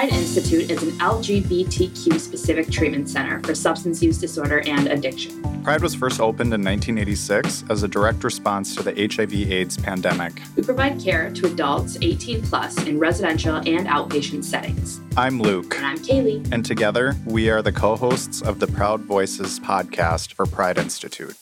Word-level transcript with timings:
Pride 0.00 0.14
Institute 0.14 0.70
is 0.70 0.82
an 0.82 0.92
LGBTQ 0.92 2.18
specific 2.18 2.70
treatment 2.70 3.06
center 3.06 3.38
for 3.42 3.54
substance 3.54 4.02
use 4.02 4.16
disorder 4.16 4.62
and 4.66 4.86
addiction. 4.86 5.42
Pride 5.62 5.82
was 5.82 5.94
first 5.94 6.22
opened 6.22 6.54
in 6.54 6.64
1986 6.64 7.64
as 7.68 7.82
a 7.82 7.88
direct 7.88 8.24
response 8.24 8.74
to 8.76 8.82
the 8.82 8.92
HIV/AIDS 8.94 9.76
pandemic. 9.76 10.40
We 10.56 10.62
provide 10.62 10.98
care 10.98 11.30
to 11.32 11.46
adults 11.48 11.98
18 12.00 12.40
plus 12.40 12.82
in 12.84 12.98
residential 12.98 13.56
and 13.56 13.86
outpatient 13.88 14.42
settings. 14.42 15.02
I'm 15.18 15.38
Luke. 15.38 15.76
And 15.76 15.84
I'm 15.84 15.98
Kaylee. 15.98 16.50
And 16.50 16.64
together, 16.64 17.14
we 17.26 17.50
are 17.50 17.60
the 17.60 17.70
co 17.70 17.94
hosts 17.94 18.40
of 18.40 18.58
the 18.58 18.68
Proud 18.68 19.02
Voices 19.02 19.60
podcast 19.60 20.32
for 20.32 20.46
Pride 20.46 20.78
Institute. 20.78 21.36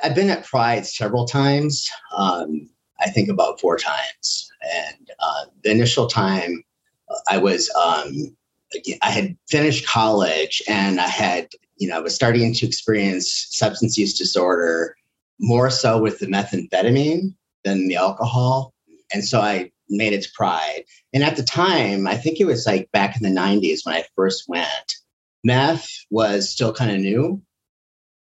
I've 0.00 0.14
been 0.14 0.30
at 0.30 0.44
Pride 0.44 0.86
several 0.86 1.26
times. 1.26 1.90
Um, 2.16 2.70
I 3.00 3.10
think 3.10 3.30
about 3.30 3.60
four 3.60 3.76
times. 3.76 4.49
And 4.62 5.10
uh, 5.18 5.44
the 5.62 5.70
initial 5.70 6.06
time 6.06 6.62
I 7.30 7.38
was, 7.38 7.70
um, 7.70 8.36
I 9.02 9.10
had 9.10 9.36
finished 9.48 9.86
college 9.86 10.62
and 10.68 11.00
I 11.00 11.08
had, 11.08 11.48
you 11.76 11.88
know, 11.88 11.96
I 11.96 12.00
was 12.00 12.14
starting 12.14 12.52
to 12.54 12.66
experience 12.66 13.48
substance 13.50 13.98
use 13.98 14.16
disorder 14.16 14.96
more 15.40 15.70
so 15.70 16.00
with 16.00 16.18
the 16.18 16.26
methamphetamine 16.26 17.34
than 17.64 17.88
the 17.88 17.96
alcohol. 17.96 18.72
And 19.12 19.24
so 19.24 19.40
I 19.40 19.72
made 19.88 20.12
it 20.12 20.22
to 20.22 20.30
Pride. 20.34 20.84
And 21.12 21.24
at 21.24 21.36
the 21.36 21.42
time, 21.42 22.06
I 22.06 22.16
think 22.16 22.38
it 22.38 22.44
was 22.44 22.66
like 22.66 22.90
back 22.92 23.16
in 23.16 23.22
the 23.22 23.40
90s 23.40 23.80
when 23.84 23.96
I 23.96 24.04
first 24.14 24.44
went, 24.48 24.94
meth 25.42 25.88
was 26.10 26.48
still 26.48 26.72
kind 26.72 26.90
of 26.90 26.98
new 26.98 27.42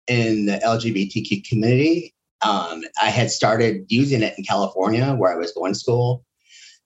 in 0.06 0.46
the 0.46 0.58
LGBTQ 0.58 1.48
community 1.48 2.14
um, 2.44 2.82
I 3.00 3.10
had 3.10 3.30
started 3.30 3.86
using 3.88 4.22
it 4.22 4.34
in 4.36 4.44
California 4.44 5.14
where 5.14 5.32
I 5.32 5.36
was 5.36 5.52
going 5.52 5.72
to 5.72 5.78
school. 5.78 6.24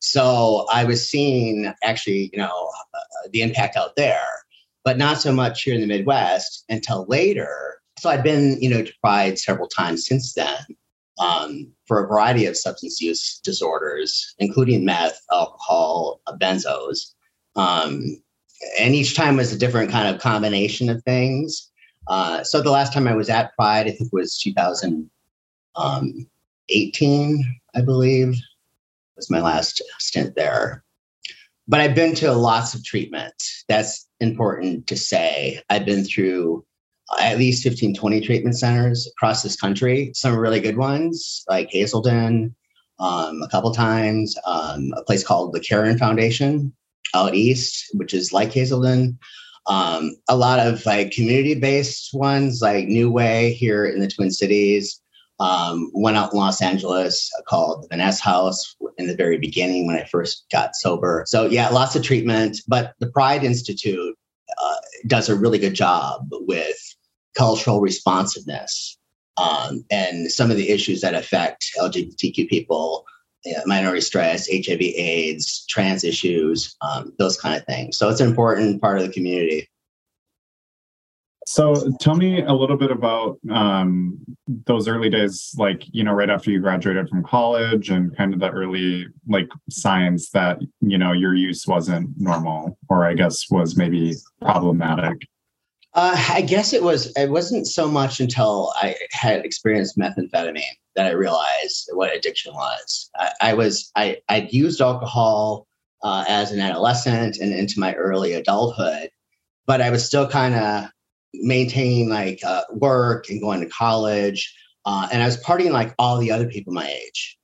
So 0.01 0.67
I 0.73 0.85
was 0.85 1.09
seeing 1.09 1.73
actually, 1.83 2.31
you 2.33 2.39
know, 2.39 2.71
uh, 2.95 3.29
the 3.33 3.43
impact 3.43 3.77
out 3.77 3.97
there, 3.97 4.27
but 4.85 4.97
not 4.97 5.19
so 5.19 5.33
much 5.33 5.63
here 5.63 5.75
in 5.75 5.81
the 5.81 5.87
Midwest 5.87 6.65
until 6.69 7.05
later. 7.09 7.81
So 7.99 8.09
I'd 8.09 8.23
been, 8.23 8.61
you 8.63 8.71
know, 8.71 8.83
to 8.83 8.93
Pride 9.03 9.39
several 9.39 9.67
times 9.67 10.07
since 10.07 10.35
then 10.35 10.59
um, 11.19 11.73
for 11.87 12.05
a 12.05 12.07
variety 12.07 12.47
of 12.47 12.57
substance 12.57 13.01
use 13.01 13.41
disorders, 13.43 14.35
including 14.39 14.85
meth, 14.85 15.21
alcohol, 15.33 16.21
uh, 16.29 16.37
benzos. 16.37 17.15
Um, 17.57 18.23
and 18.79 18.95
each 18.95 19.17
time 19.17 19.37
was 19.37 19.53
a 19.53 19.59
different 19.59 19.91
kind 19.91 20.15
of 20.15 20.21
combination 20.21 20.89
of 20.89 21.03
things. 21.03 21.71
Uh, 22.07 22.45
so 22.45 22.63
the 22.63 22.71
last 22.71 22.93
time 22.93 23.09
I 23.09 23.15
was 23.15 23.29
at 23.29 23.55
Pride, 23.57 23.89
I 23.89 23.91
think 23.91 24.13
was 24.13 24.39
2000 24.39 25.11
um, 25.79 26.27
18, 26.69 27.61
I 27.75 27.81
believe, 27.81 28.37
was 29.17 29.31
my 29.31 29.41
last 29.41 29.83
stint 29.99 30.35
there. 30.37 30.85
But 31.67 31.81
I've 31.81 31.95
been 31.95 32.15
to 32.17 32.33
lots 32.33 32.75
of 32.75 32.85
treatment. 32.85 33.35
That's 33.69 34.07
important 34.21 34.87
to 34.89 34.97
say. 34.97 35.63
I've 35.71 35.87
been 35.87 36.05
through 36.05 36.65
at 37.21 37.39
least 37.39 37.63
15, 37.63 37.95
20 37.95 38.21
treatment 38.21 38.59
centers 38.59 39.07
across 39.07 39.43
this 39.43 39.57
country, 39.57 40.11
some 40.15 40.37
really 40.37 40.61
good 40.61 40.77
ones 40.77 41.45
like 41.49 41.71
Hazelden, 41.71 42.55
um, 43.01 43.43
a 43.43 43.49
couple 43.49 43.73
times, 43.73 44.37
um, 44.45 44.93
a 44.97 45.03
place 45.05 45.25
called 45.25 45.53
the 45.53 45.61
Caron 45.61 45.99
Foundation 45.99 46.73
out 47.15 47.35
east, 47.35 47.87
which 47.95 48.13
is 48.13 48.33
like 48.33 48.53
Hazelden. 48.53 49.19
Um, 49.67 50.17
a 50.29 50.37
lot 50.37 50.61
of 50.61 50.85
like 50.87 51.11
community 51.11 51.55
based 51.55 52.11
ones 52.15 52.61
like 52.63 52.87
Nuway 52.87 53.55
here 53.55 53.87
in 53.87 54.01
the 54.01 54.09
Twin 54.09 54.31
Cities, 54.31 55.01
um, 55.41 55.91
went 55.95 56.17
out 56.17 56.33
in 56.33 56.39
Los 56.39 56.61
Angeles 56.61 57.31
called 57.47 57.83
the 57.83 57.89
Van 57.89 57.99
Ness 57.99 58.21
House 58.21 58.77
in 58.97 59.07
the 59.07 59.15
very 59.15 59.39
beginning 59.39 59.87
when 59.87 59.97
I 59.97 60.05
first 60.05 60.45
got 60.51 60.75
sober. 60.75 61.25
So, 61.27 61.47
yeah, 61.47 61.69
lots 61.69 61.95
of 61.95 62.03
treatment. 62.03 62.59
But 62.67 62.95
the 62.99 63.11
Pride 63.11 63.45
Institute 63.45 64.17
uh, 64.63 64.75
does 65.07 65.29
a 65.29 65.37
really 65.37 65.59
good 65.59 65.75
job 65.75 66.27
with 66.31 66.77
cultural 67.37 67.81
responsiveness 67.81 68.99
um, 69.37 69.85
and 69.91 70.31
some 70.31 70.51
of 70.51 70.57
the 70.57 70.71
issues 70.71 71.01
that 71.03 71.15
affect 71.15 71.71
LGBTQ 71.79 72.49
people, 72.49 73.05
you 73.45 73.53
know, 73.53 73.63
minority 73.67 74.01
stress, 74.01 74.49
HIV, 74.51 74.81
AIDS, 74.81 75.65
trans 75.69 76.03
issues, 76.03 76.77
um, 76.81 77.13
those 77.19 77.41
kind 77.41 77.57
of 77.57 77.65
things. 77.65 77.97
So, 77.97 78.09
it's 78.09 78.21
an 78.21 78.29
important 78.29 78.81
part 78.81 78.99
of 78.99 79.07
the 79.07 79.13
community. 79.13 79.69
So 81.51 81.91
tell 81.99 82.15
me 82.15 82.43
a 82.43 82.53
little 82.53 82.77
bit 82.77 82.91
about 82.91 83.39
um, 83.51 84.19
those 84.67 84.87
early 84.87 85.09
days, 85.09 85.55
like, 85.57 85.83
you 85.93 86.05
know, 86.05 86.13
right 86.13 86.29
after 86.29 86.51
you 86.51 86.61
graduated 86.61 87.09
from 87.09 87.25
college 87.25 87.89
and 87.89 88.15
kind 88.15 88.35
of 88.35 88.41
the 88.41 88.51
early 88.51 89.07
like 89.27 89.49
signs 89.71 90.29
that, 90.33 90.59
you 90.83 90.99
know, 90.99 91.13
your 91.13 91.35
use 91.35 91.67
wasn't 91.67 92.11
normal 92.19 92.77
or 92.91 93.07
I 93.07 93.15
guess 93.15 93.47
was 93.51 93.79
maybe 93.79 94.13
problematic. 94.43 95.27
Uh, 95.95 96.23
I 96.29 96.43
guess 96.43 96.75
it 96.75 96.83
was, 96.83 97.11
it 97.17 97.31
wasn't 97.31 97.67
so 97.67 97.89
much 97.89 98.21
until 98.21 98.71
I 98.77 98.95
had 99.13 99.43
experienced 99.43 99.97
methamphetamine 99.97 100.77
that 100.97 101.07
I 101.07 101.13
realized 101.13 101.89
what 101.95 102.15
addiction 102.15 102.53
was. 102.53 103.11
I, 103.17 103.33
I 103.41 103.55
was, 103.55 103.91
I, 103.97 104.19
I'd 104.29 104.53
used 104.53 104.83
alcohol 104.83 105.67
uh, 106.03 106.27
as 106.29 106.53
an 106.53 106.61
adolescent 106.61 107.39
and 107.39 107.55
into 107.55 107.81
my 107.81 107.95
early 107.95 108.35
adulthood, 108.35 109.09
but 109.67 109.81
I 109.81 109.89
was 109.89 110.05
still 110.05 110.29
kind 110.29 110.55
of 110.55 110.91
maintaining 111.35 112.09
like 112.09 112.41
uh, 112.45 112.63
work 112.73 113.29
and 113.31 113.41
going 113.41 113.61
to 113.61 113.69
college. 113.69 114.55
Uh, 114.85 115.09
and 115.13 115.23
I 115.23 115.27
was 115.27 115.43
partying 115.43 115.73
like 115.73 115.95
all 115.99 116.19
the 116.19 116.31
other 116.31 116.49
people 116.49 116.73
my 116.73 116.89
age. 116.89 117.37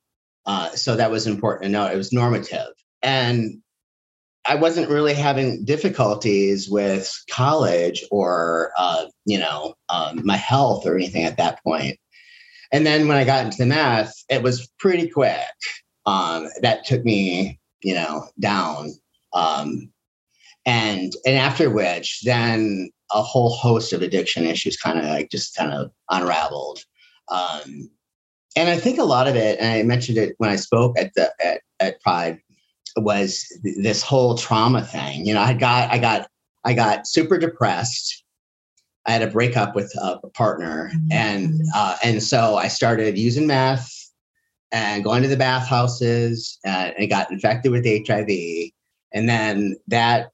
Uh, 0.46 0.70
so 0.70 0.96
that 0.96 1.10
was 1.10 1.26
important 1.26 1.64
to 1.64 1.68
know. 1.70 1.86
It 1.86 1.96
was 1.96 2.12
normative. 2.12 2.72
And 3.02 3.62
I 4.46 4.56
wasn't 4.56 4.90
really 4.90 5.14
having 5.14 5.64
difficulties 5.64 6.68
with 6.68 7.10
college 7.30 8.04
or, 8.10 8.72
uh, 8.76 9.06
you 9.24 9.38
know, 9.38 9.74
um, 9.88 10.20
my 10.24 10.36
health 10.36 10.86
or 10.86 10.94
anything 10.96 11.24
at 11.24 11.38
that 11.38 11.62
point. 11.64 11.98
And 12.70 12.86
then 12.86 13.08
when 13.08 13.16
I 13.16 13.24
got 13.24 13.44
into 13.44 13.56
the 13.58 13.66
meth, 13.66 14.12
it 14.28 14.42
was 14.42 14.68
pretty 14.78 15.08
quick. 15.08 15.38
Um, 16.06 16.48
that 16.60 16.84
took 16.84 17.04
me, 17.04 17.58
you 17.82 17.94
know, 17.94 18.28
down. 18.38 18.90
Um, 19.32 19.90
and 20.66 21.12
and 21.26 21.36
after 21.36 21.70
which, 21.70 22.22
then 22.22 22.90
a 23.14 23.22
whole 23.22 23.50
host 23.50 23.92
of 23.92 24.02
addiction 24.02 24.44
issues 24.44 24.76
kind 24.76 24.98
of 24.98 25.04
like 25.06 25.30
just 25.30 25.56
kind 25.56 25.72
of 25.72 25.90
unraveled. 26.10 26.80
Um, 27.30 27.90
and 28.56 28.68
I 28.68 28.76
think 28.76 28.98
a 28.98 29.04
lot 29.04 29.28
of 29.28 29.36
it, 29.36 29.58
and 29.58 29.72
I 29.72 29.82
mentioned 29.82 30.18
it 30.18 30.34
when 30.38 30.50
I 30.50 30.56
spoke 30.56 30.98
at 30.98 31.12
the 31.14 31.32
at, 31.44 31.60
at 31.80 32.00
Pride, 32.02 32.40
was 32.96 33.46
this 33.62 34.02
whole 34.02 34.36
trauma 34.36 34.82
thing. 34.82 35.26
You 35.26 35.34
know, 35.34 35.40
I 35.40 35.54
got 35.54 35.90
I 35.90 35.98
got 35.98 36.28
I 36.64 36.74
got 36.74 37.06
super 37.06 37.38
depressed. 37.38 38.22
I 39.06 39.12
had 39.12 39.22
a 39.22 39.30
breakup 39.30 39.74
with 39.74 39.92
a 40.00 40.18
partner, 40.30 40.90
mm-hmm. 40.94 41.12
and 41.12 41.60
uh, 41.74 41.96
and 42.02 42.22
so 42.22 42.56
I 42.56 42.68
started 42.68 43.18
using 43.18 43.46
meth 43.46 43.90
and 44.72 45.04
going 45.04 45.22
to 45.22 45.28
the 45.28 45.36
bathhouses, 45.36 46.58
uh, 46.66 46.90
and 46.98 47.10
got 47.10 47.30
infected 47.30 47.70
with 47.70 47.86
HIV. 47.86 48.28
And 49.12 49.28
then 49.28 49.76
that 49.86 50.30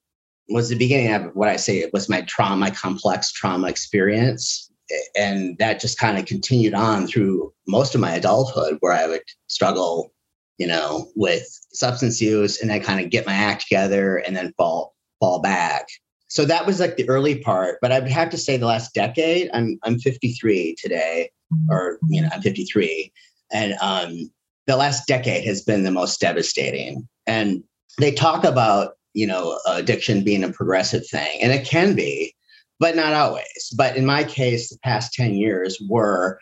was 0.50 0.68
the 0.68 0.76
beginning 0.76 1.12
of 1.12 1.34
what 1.34 1.48
I 1.48 1.56
say 1.56 1.78
it 1.78 1.92
was 1.92 2.08
my 2.08 2.22
trauma, 2.22 2.70
complex 2.70 3.32
trauma 3.32 3.68
experience. 3.68 4.70
And 5.16 5.56
that 5.58 5.80
just 5.80 5.98
kind 5.98 6.18
of 6.18 6.26
continued 6.26 6.74
on 6.74 7.06
through 7.06 7.52
most 7.68 7.94
of 7.94 8.00
my 8.00 8.12
adulthood 8.12 8.78
where 8.80 8.92
I 8.92 9.06
would 9.06 9.22
struggle, 9.46 10.12
you 10.58 10.66
know, 10.66 11.08
with 11.14 11.46
substance 11.72 12.20
use 12.20 12.60
and 12.60 12.70
then 12.70 12.82
kind 12.82 13.04
of 13.04 13.10
get 13.10 13.26
my 13.26 13.34
act 13.34 13.62
together 13.62 14.16
and 14.16 14.36
then 14.36 14.52
fall 14.56 14.94
fall 15.20 15.40
back. 15.40 15.86
So 16.28 16.44
that 16.44 16.66
was 16.66 16.80
like 16.80 16.96
the 16.96 17.08
early 17.08 17.38
part. 17.38 17.78
But 17.80 17.92
I 17.92 18.00
would 18.00 18.10
have 18.10 18.30
to 18.30 18.38
say 18.38 18.56
the 18.56 18.66
last 18.66 18.94
decade, 18.94 19.50
I'm 19.52 19.78
I'm 19.84 19.98
53 19.98 20.76
today, 20.76 21.30
or 21.68 21.98
you 22.08 22.22
know, 22.22 22.28
I'm 22.32 22.42
53. 22.42 23.12
And 23.52 23.74
um 23.80 24.30
the 24.66 24.76
last 24.76 25.06
decade 25.06 25.44
has 25.44 25.62
been 25.62 25.84
the 25.84 25.90
most 25.90 26.20
devastating. 26.20 27.08
And 27.26 27.62
they 27.98 28.12
talk 28.12 28.44
about 28.44 28.94
you 29.14 29.26
know, 29.26 29.58
addiction 29.66 30.24
being 30.24 30.44
a 30.44 30.52
progressive 30.52 31.06
thing. 31.06 31.40
And 31.42 31.52
it 31.52 31.66
can 31.66 31.94
be, 31.94 32.34
but 32.78 32.96
not 32.96 33.12
always. 33.12 33.72
But 33.76 33.96
in 33.96 34.06
my 34.06 34.24
case, 34.24 34.70
the 34.70 34.78
past 34.82 35.12
10 35.14 35.34
years 35.34 35.78
were 35.88 36.38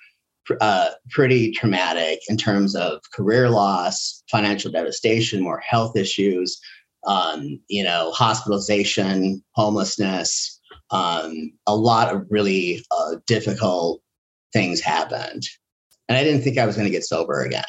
uh, 0.60 0.90
pretty 1.10 1.52
traumatic 1.52 2.20
in 2.28 2.36
terms 2.36 2.74
of 2.74 3.00
career 3.12 3.50
loss, 3.50 4.22
financial 4.30 4.70
devastation, 4.70 5.42
more 5.42 5.60
health 5.60 5.96
issues, 5.96 6.60
um, 7.06 7.60
you 7.68 7.84
know, 7.84 8.10
hospitalization, 8.12 9.42
homelessness. 9.52 10.60
Um, 10.90 11.52
a 11.66 11.76
lot 11.76 12.14
of 12.14 12.26
really 12.30 12.84
uh, 12.90 13.16
difficult 13.26 14.00
things 14.52 14.80
happened. 14.80 15.46
And 16.08 16.16
I 16.16 16.24
didn't 16.24 16.42
think 16.42 16.56
I 16.56 16.64
was 16.64 16.76
going 16.76 16.86
to 16.86 16.92
get 16.92 17.04
sober 17.04 17.42
again 17.42 17.64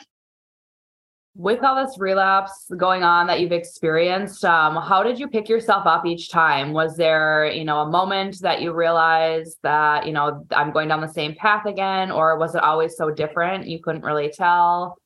with 1.36 1.64
all 1.64 1.76
this 1.76 1.98
relapse 2.00 2.66
going 2.76 3.04
on 3.04 3.28
that 3.28 3.40
you've 3.40 3.52
experienced 3.52 4.44
um, 4.44 4.76
how 4.76 5.04
did 5.04 5.20
you 5.20 5.28
pick 5.28 5.48
yourself 5.48 5.86
up 5.86 6.06
each 6.06 6.30
time? 6.30 6.74
Was 6.74 6.98
there 6.98 7.46
you 7.46 7.64
know 7.64 7.80
a 7.80 7.90
moment 7.90 8.42
that 8.42 8.62
you 8.62 8.74
realized 8.74 9.58
that 9.64 10.06
you 10.06 10.14
know 10.14 10.46
i'm 10.52 10.72
going 10.72 10.88
down 10.88 11.02
the 11.02 11.08
same 11.08 11.36
path 11.36 11.66
again 11.66 12.12
or 12.12 12.38
was 12.38 12.56
it 12.56 12.64
always 12.64 12.98
so 12.98 13.10
different? 13.10 13.68
You 13.68 13.80
couldn't 13.80 14.04
really 14.04 14.30
tell? 14.30 14.98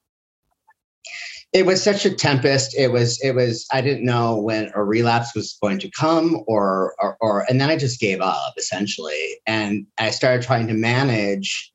It 1.51 1.67
was 1.67 1.83
such 1.83 2.03
a 2.03 2.15
tempest. 2.15 2.75
It 2.75 2.91
was 2.91 3.19
it 3.21 3.35
was 3.35 3.67
i 3.71 3.81
didn't 3.81 4.05
know 4.05 4.37
when 4.37 4.71
a 4.73 4.83
relapse 4.83 5.35
was 5.35 5.57
going 5.61 5.79
to 5.79 5.91
come 5.91 6.41
or 6.47 6.95
or, 6.99 7.17
or 7.21 7.45
and 7.49 7.59
then 7.59 7.69
i 7.69 7.77
just 7.77 7.99
gave 7.99 8.21
up 8.21 8.53
essentially. 8.57 9.39
And 9.45 9.85
i 9.99 10.09
started 10.09 10.45
trying 10.45 10.67
to 10.67 10.73
manage 10.73 11.71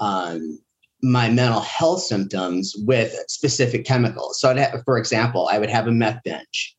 um, 0.00 0.60
my 1.02 1.28
mental 1.28 1.60
health 1.60 2.02
symptoms 2.02 2.74
with 2.78 3.12
specific 3.28 3.84
chemicals 3.84 4.40
so 4.40 4.50
I'd 4.50 4.58
have, 4.58 4.82
for 4.84 4.98
example 4.98 5.48
i 5.50 5.58
would 5.58 5.70
have 5.70 5.86
a 5.86 5.92
meth 5.92 6.20
binge 6.24 6.76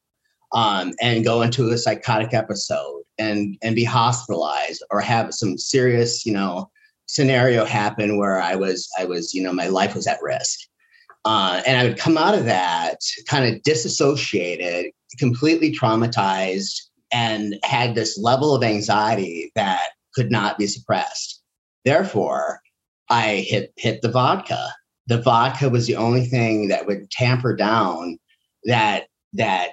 um, 0.52 0.94
and 1.02 1.24
go 1.24 1.42
into 1.42 1.70
a 1.70 1.78
psychotic 1.78 2.34
episode 2.34 3.04
and 3.18 3.58
and 3.62 3.76
be 3.76 3.84
hospitalized 3.84 4.84
or 4.92 5.00
have 5.02 5.34
some 5.34 5.58
serious 5.58 6.26
you 6.26 6.34
know 6.34 6.70
scenario 7.06 7.66
happen 7.66 8.18
where 8.18 8.42
i 8.42 8.56
was 8.56 8.90
i 9.00 9.06
was 9.06 9.34
you 9.34 9.42
know 9.42 9.54
my 9.54 9.68
life 9.68 9.96
was 9.96 10.08
at 10.08 10.22
risk 10.22 10.60
uh, 11.26 11.62
and 11.66 11.78
I 11.78 11.84
would 11.84 11.98
come 11.98 12.18
out 12.18 12.34
of 12.34 12.46
that 12.46 13.00
kind 13.28 13.54
of 13.54 13.62
disassociated, 13.64 14.92
completely 15.18 15.72
traumatized, 15.72 16.82
and 17.12 17.56
had 17.64 17.96
this 17.96 18.18
level 18.18 18.56
of 18.56 18.64
anxiety 18.64 19.52
that 19.56 19.90
could 20.14 20.32
not 20.32 20.58
be 20.58 20.68
suppressed. 20.68 21.42
Therefore, 21.86 22.62
I 23.10 23.46
hit 23.48 23.74
hit 23.78 24.02
the 24.02 24.12
vodka. 24.12 24.74
The 25.08 25.22
vodka 25.22 25.70
was 25.70 25.88
the 25.88 25.96
only 25.96 26.26
thing 26.26 26.68
that 26.68 26.86
would 26.86 27.10
tamper 27.12 27.56
down 27.56 28.20
that 28.66 29.08
that 29.34 29.72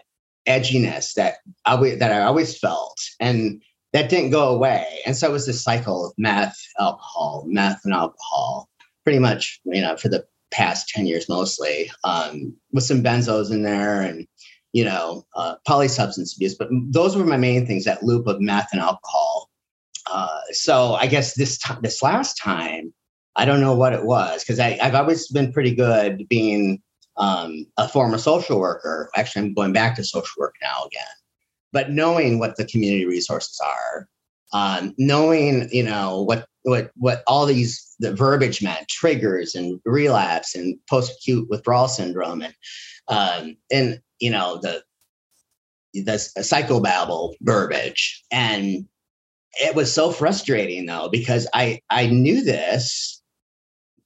edginess 0.48 1.14
that 1.14 1.36
I 1.64 1.76
that 1.96 2.12
I 2.12 2.22
always 2.22 2.58
felt, 2.58 2.98
and 3.20 3.62
that 3.92 4.08
didn't 4.08 4.30
go 4.30 4.48
away. 4.48 4.86
And 5.06 5.16
so 5.16 5.28
it 5.28 5.32
was 5.32 5.46
this 5.46 5.62
cycle 5.62 6.06
of 6.06 6.12
meth, 6.18 6.56
alcohol, 6.78 7.44
meth, 7.46 7.80
and 7.84 7.94
alcohol, 7.94 8.68
pretty 9.04 9.18
much, 9.18 9.60
you 9.64 9.80
know, 9.80 9.96
for 9.96 10.08
the 10.08 10.24
past 10.50 10.88
10 10.88 11.06
years 11.06 11.28
mostly 11.28 11.90
um, 12.04 12.54
with 12.72 12.84
some 12.84 13.02
benzos 13.02 13.50
in 13.50 13.62
there 13.62 14.00
and 14.00 14.26
you 14.72 14.84
know 14.84 15.24
uh, 15.34 15.56
polysubstance 15.68 16.34
abuse 16.36 16.54
but 16.54 16.68
those 16.90 17.16
were 17.16 17.24
my 17.24 17.36
main 17.36 17.66
things 17.66 17.84
that 17.84 18.02
loop 18.02 18.26
of 18.26 18.40
meth 18.40 18.68
and 18.72 18.80
alcohol 18.80 19.50
uh, 20.10 20.40
so 20.52 20.94
i 20.94 21.06
guess 21.06 21.34
this 21.34 21.58
time 21.58 21.78
this 21.82 22.02
last 22.02 22.34
time 22.34 22.92
i 23.36 23.44
don't 23.44 23.60
know 23.60 23.74
what 23.74 23.92
it 23.92 24.04
was 24.04 24.42
because 24.42 24.58
i've 24.60 24.94
always 24.94 25.28
been 25.28 25.52
pretty 25.52 25.74
good 25.74 26.26
being 26.28 26.82
um, 27.18 27.66
a 27.78 27.88
former 27.88 28.18
social 28.18 28.60
worker. 28.60 29.10
Actually 29.16 29.46
i'm 29.46 29.54
going 29.54 29.72
back 29.72 29.96
to 29.96 30.04
social 30.04 30.34
work 30.38 30.54
now 30.62 30.84
again. 30.84 31.04
But 31.72 31.90
knowing 31.90 32.38
what 32.38 32.56
the 32.56 32.66
community 32.66 33.06
resources 33.06 33.58
are 33.64 34.08
um, 34.52 34.94
knowing 34.98 35.68
you 35.72 35.82
know 35.82 36.22
what 36.22 36.46
what 36.62 36.90
what 36.96 37.22
all 37.26 37.46
these 37.46 37.94
the 37.98 38.14
verbiage 38.14 38.62
meant 38.62 38.88
triggers 38.88 39.54
and 39.54 39.80
relapse 39.84 40.54
and 40.54 40.78
post 40.88 41.12
acute 41.12 41.48
withdrawal 41.48 41.88
syndrome 41.88 42.42
and 42.42 42.54
um, 43.08 43.56
and 43.72 44.00
you 44.18 44.30
know 44.30 44.58
the 44.62 44.82
the 45.94 46.12
psychobabble 46.12 47.34
verbiage. 47.40 48.22
And 48.30 48.86
it 49.60 49.74
was 49.74 49.92
so 49.92 50.10
frustrating 50.10 50.86
though 50.86 51.08
because 51.08 51.46
i 51.54 51.80
i 51.88 52.06
knew 52.06 52.44
this 52.44 53.15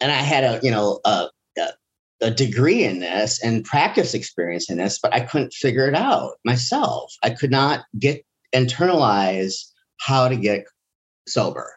and 0.01 0.11
i 0.13 0.17
had 0.17 0.45
a 0.45 0.61
you 0.63 0.71
know 0.71 1.01
a, 1.05 1.29
a, 1.59 1.69
a 2.23 2.31
degree 2.31 2.85
in 2.85 3.01
this 3.01 3.43
and 3.43 3.65
practice 3.65 4.15
experience 4.15 4.71
in 4.71 4.79
this 4.79 4.99
but 5.03 5.13
i 5.15 5.21
couldn't 5.21 5.53
figure 5.53 5.87
it 5.87 5.95
out 5.95 6.33
myself 6.45 7.13
i 7.23 7.31
could 7.31 7.51
not 7.51 7.85
get 7.99 8.25
internalize 8.55 9.71
how 10.01 10.29
to 10.29 10.37
get 10.37 10.65
sober. 11.27 11.73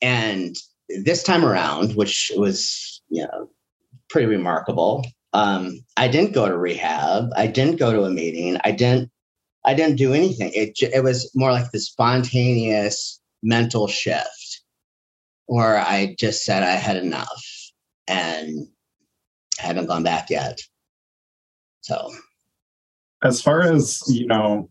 And 0.00 0.56
this 1.04 1.22
time 1.22 1.44
around, 1.44 1.94
which 1.94 2.32
was, 2.36 3.02
you 3.08 3.22
know, 3.22 3.50
pretty 4.10 4.26
remarkable, 4.26 5.04
um, 5.32 5.80
I 5.96 6.08
didn't 6.08 6.34
go 6.34 6.48
to 6.48 6.56
rehab. 6.56 7.30
I 7.36 7.46
didn't 7.46 7.78
go 7.78 7.92
to 7.92 8.04
a 8.04 8.10
meeting. 8.10 8.58
I 8.64 8.72
didn't. 8.72 9.10
I 9.64 9.74
didn't 9.74 9.96
do 9.96 10.12
anything. 10.12 10.50
It 10.54 10.76
it 10.82 11.04
was 11.04 11.30
more 11.36 11.52
like 11.52 11.70
the 11.70 11.78
spontaneous 11.78 13.20
mental 13.44 13.86
shift, 13.86 14.26
where 15.46 15.78
I 15.78 16.14
just 16.18 16.44
said 16.44 16.62
I 16.62 16.72
had 16.72 16.96
enough, 16.96 17.42
and 18.08 18.66
I 19.60 19.66
haven't 19.66 19.86
gone 19.86 20.02
back 20.02 20.30
yet. 20.30 20.60
So, 21.80 22.12
as 23.22 23.42
far 23.42 23.62
as 23.62 24.02
you 24.08 24.26
know, 24.26 24.68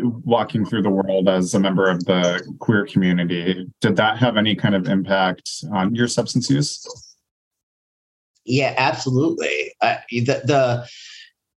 walking 0.00 0.64
through 0.64 0.82
the 0.82 0.90
world 0.90 1.28
as 1.28 1.54
a 1.54 1.60
member 1.60 1.88
of 1.88 2.04
the 2.04 2.42
queer 2.58 2.86
community 2.86 3.66
did 3.80 3.96
that 3.96 4.18
have 4.18 4.36
any 4.36 4.56
kind 4.56 4.74
of 4.74 4.88
impact 4.88 5.48
on 5.72 5.94
your 5.94 6.08
substance 6.08 6.50
use? 6.50 6.84
Yeah 8.44 8.74
absolutely. 8.76 9.72
Uh, 9.80 9.96
the, 10.10 10.42
the 10.44 10.88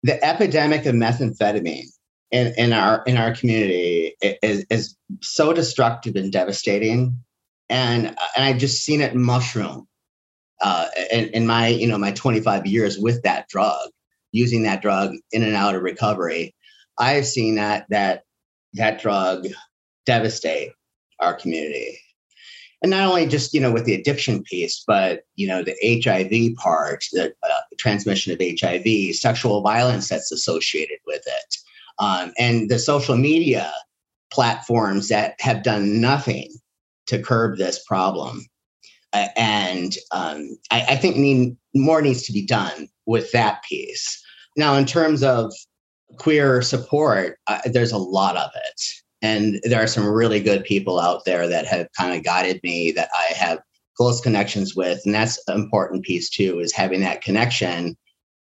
the 0.03 0.25
epidemic 0.25 0.87
of 0.87 0.95
methamphetamine 0.95 1.85
in, 2.33 2.53
in 2.57 2.73
our 2.73 3.03
in 3.07 3.17
our 3.17 3.33
community 3.35 4.17
is, 4.21 4.65
is 4.71 4.97
so 5.23 5.53
destructive 5.53 6.17
and 6.17 6.33
devastating 6.33 7.17
and 7.71 8.07
and 8.09 8.45
i've 8.45 8.59
just 8.59 8.85
seen 8.85 9.01
it 9.01 9.15
mushroom 9.15 9.87
uh, 10.63 10.89
in, 11.11 11.29
in 11.29 11.47
my 11.47 11.69
you 11.69 11.87
know 11.87 11.97
my 11.97 12.13
25 12.13 12.67
years 12.67 12.99
with 12.99 13.23
that 13.23 13.49
drug 13.49 13.89
using 14.33 14.63
that 14.65 14.83
drug 14.83 15.15
in 15.33 15.43
and 15.43 15.57
out 15.57 15.75
of 15.75 15.83
recovery 15.83 16.55
I've 17.01 17.27
seen 17.27 17.57
that 17.57 17.87
that 17.89 18.25
that 18.75 19.01
drug 19.01 19.49
devastate 20.07 20.73
our 21.19 21.35
community. 21.35 21.99
And 22.83 22.91
not 22.91 23.09
only 23.09 23.27
just 23.27 23.53
you 23.53 23.61
know 23.61 23.73
with 23.73 23.87
the 23.87 23.95
addiction 23.95 24.43
piece, 24.43 24.85
but 24.87 25.23
you 25.35 25.49
know 25.49 25.65
the 25.65 25.77
HIV 25.83 26.57
part, 26.57 27.05
the 27.13 27.33
uh, 27.43 27.61
transmission 27.79 28.33
of 28.33 28.41
HIV, 28.41 29.17
sexual 29.17 29.63
violence 29.63 30.09
that's 30.09 30.31
associated 30.31 30.99
with 31.07 31.23
it, 31.27 31.57
um, 31.99 32.33
and 32.39 32.71
the 32.71 32.79
social 32.79 33.17
media 33.17 33.73
platforms 34.31 35.09
that 35.09 35.35
have 35.41 35.63
done 35.63 36.01
nothing 36.01 36.53
to 37.11 37.23
curb 37.23 37.59
this 37.59 37.85
problem. 37.85 38.45
And 39.13 39.97
um, 40.13 40.57
I, 40.71 40.83
I, 40.91 40.97
think 40.97 41.17
need, 41.17 41.57
more 41.75 42.01
needs 42.01 42.23
to 42.25 42.33
be 42.33 42.47
done 42.47 42.89
with 43.07 43.33
that 43.33 43.63
piece. 43.69 44.23
Now, 44.57 44.77
in 44.77 44.87
terms 44.87 45.25
of 45.25 45.53
queer 46.19 46.63
support, 46.63 47.39
uh, 47.49 47.61
there's 47.67 47.93
a 47.93 47.99
lot 47.99 48.37
of 48.37 48.51
it. 48.55 48.83
And 49.23 49.61
there 49.65 49.83
are 49.83 49.89
some 49.89 50.07
really 50.07 50.41
good 50.41 50.65
people 50.65 51.01
out 51.01 51.25
there 51.25 51.49
that 51.49 51.67
have 51.67 51.89
kind 51.99 52.17
of 52.17 52.25
guided 52.25 52.61
me 52.63 52.93
that 52.93 53.11
I 53.13 53.35
have 53.35 53.59
close 53.97 54.21
connections 54.21 54.77
with. 54.77 55.01
And 55.05 55.15
that's 55.15 55.43
an 55.49 55.57
important 55.57 56.05
piece 56.05 56.31
too, 56.31 56.61
is 56.61 56.73
having 56.73 57.01
that 57.01 57.21
connection. 57.21 57.97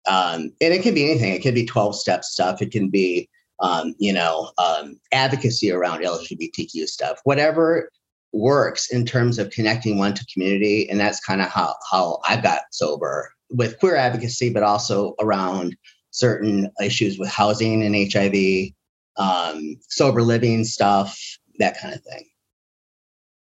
Um, 0.07 0.51
and 0.59 0.73
it 0.73 0.81
can 0.81 0.93
be 0.93 1.09
anything. 1.09 1.33
It 1.33 1.41
can 1.41 1.53
be 1.53 1.65
12 1.65 1.95
step 1.95 2.23
stuff. 2.23 2.61
It 2.61 2.71
can 2.71 2.89
be, 2.89 3.29
um, 3.59 3.93
you 3.99 4.11
know, 4.11 4.51
um, 4.57 4.99
advocacy 5.13 5.71
around 5.71 6.01
LGBTQ 6.01 6.87
stuff, 6.87 7.19
whatever 7.23 7.89
works 8.33 8.91
in 8.91 9.05
terms 9.05 9.39
of 9.39 9.49
connecting 9.51 9.97
one 9.97 10.13
to 10.13 10.25
community. 10.31 10.89
And 10.89 10.99
that's 10.99 11.23
kind 11.23 11.41
of 11.41 11.49
how, 11.49 11.75
how 11.89 12.19
I 12.27 12.39
got 12.39 12.61
sober 12.71 13.31
with 13.49 13.79
queer 13.79 13.95
advocacy, 13.95 14.51
but 14.51 14.63
also 14.63 15.15
around 15.19 15.75
certain 16.11 16.71
issues 16.83 17.17
with 17.17 17.29
housing 17.29 17.83
and 17.83 17.95
HIV, 17.95 18.71
um, 19.17 19.75
sober 19.89 20.21
living 20.21 20.63
stuff, 20.63 21.17
that 21.59 21.79
kind 21.79 21.93
of 21.93 22.01
thing. 22.03 22.27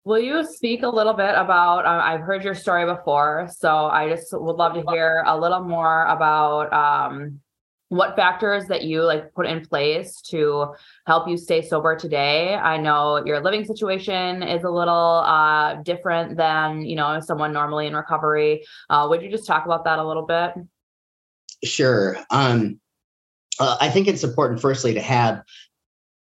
Will 0.05 0.19
you 0.19 0.45
speak 0.45 0.83
a 0.83 0.88
little 0.88 1.12
bit 1.12 1.35
about? 1.37 1.87
Uh, 1.87 2.02
I've 2.02 2.23
heard 2.23 2.43
your 2.43 2.57
story 2.57 2.85
before, 2.85 3.49
so 3.57 3.87
I 3.87 4.09
just 4.09 4.33
would 4.33 4.57
love 4.57 4.75
to 4.75 4.83
hear 4.91 5.23
a 5.25 5.38
little 5.38 5.61
more 5.61 6.07
about 6.07 6.73
um, 6.73 7.41
what 7.93 8.17
factors 8.17 8.65
that 8.69 8.85
you 8.85 9.03
like 9.03 9.35
put 9.35 9.45
in 9.45 9.61
place 9.61 10.23
to 10.23 10.69
help 11.07 11.29
you 11.29 11.37
stay 11.37 11.61
sober 11.61 11.95
today. 11.95 12.55
I 12.55 12.79
know 12.79 13.23
your 13.27 13.41
living 13.41 13.67
situation 13.67 14.43
is 14.43 14.65
a 14.65 14.71
little 14.71 15.23
uh, 15.27 15.75
different 15.83 16.39
than 16.39 16.87
you 16.87 16.97
know 16.97 17.21
someone 17.21 17.53
normally 17.53 17.87
in 17.87 17.95
recovery. 17.95 18.65
Uh, 18.89 19.07
would 19.11 19.21
you 19.21 19.31
just 19.31 19.47
talk 19.47 19.67
about 19.67 19.85
that 19.85 19.99
a 19.99 20.09
little 20.09 20.25
bit? 20.25 20.55
Sure. 21.65 22.17
Um, 22.31 22.81
uh, 23.61 23.77
I 23.79 23.91
think 23.91 24.09
it's 24.09 24.25
important, 24.25 24.63
firstly, 24.63 24.95
to 24.95 25.01
have 25.03 25.43